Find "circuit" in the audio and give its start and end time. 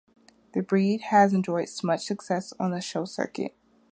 3.05-3.55